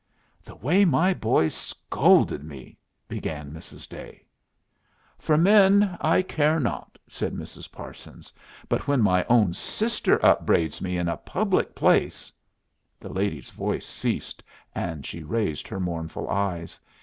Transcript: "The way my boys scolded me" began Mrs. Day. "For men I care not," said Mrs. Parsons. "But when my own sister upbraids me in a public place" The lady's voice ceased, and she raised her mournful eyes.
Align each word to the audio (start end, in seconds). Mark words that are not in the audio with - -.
"The 0.43 0.55
way 0.55 0.83
my 0.83 1.13
boys 1.13 1.53
scolded 1.53 2.43
me" 2.43 2.79
began 3.07 3.51
Mrs. 3.51 3.87
Day. 3.87 4.25
"For 5.19 5.37
men 5.37 5.95
I 6.01 6.23
care 6.23 6.59
not," 6.59 6.97
said 7.07 7.35
Mrs. 7.35 7.71
Parsons. 7.71 8.33
"But 8.67 8.87
when 8.87 9.03
my 9.03 9.23
own 9.25 9.53
sister 9.53 10.17
upbraids 10.25 10.81
me 10.81 10.97
in 10.97 11.07
a 11.07 11.17
public 11.17 11.75
place" 11.75 12.33
The 12.99 13.09
lady's 13.13 13.51
voice 13.51 13.85
ceased, 13.85 14.41
and 14.73 15.05
she 15.05 15.21
raised 15.21 15.67
her 15.67 15.79
mournful 15.79 16.27
eyes. 16.31 16.79